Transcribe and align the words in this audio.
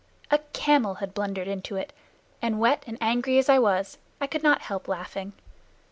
A 0.31 0.39
camel 0.51 0.95
had 0.95 1.13
blundered 1.13 1.47
into 1.47 1.75
it, 1.75 1.93
and 2.41 2.59
wet 2.59 2.83
and 2.87 2.97
angry 2.99 3.37
as 3.37 3.49
I 3.49 3.59
was, 3.59 3.99
I 4.19 4.25
could 4.25 4.41
not 4.41 4.61
help 4.63 4.87
laughing. 4.87 5.33